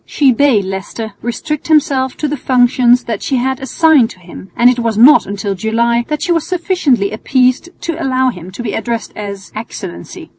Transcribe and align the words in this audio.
She 0.03 0.31
bade 0.31 0.65
Leicester 0.65 1.13
restrict 1.21 1.67
himself 1.67 2.17
to 2.17 2.27
the 2.27 2.35
functions 2.35 3.03
that 3.03 3.21
she 3.21 3.35
had 3.35 3.59
assigned 3.59 4.09
to 4.09 4.19
him, 4.19 4.49
and 4.57 4.67
it 4.67 4.79
was 4.79 4.97
not 4.97 5.27
until 5.27 5.53
July 5.53 6.05
that 6.07 6.23
she 6.23 6.31
was 6.31 6.47
sufficiently 6.47 7.11
appeased 7.11 7.69
to 7.81 8.01
allow 8.03 8.29
him 8.31 8.49
to 8.53 8.63
be 8.63 8.73
addressed 8.73 9.13
as 9.15 9.51
"Excellency." 9.55 10.29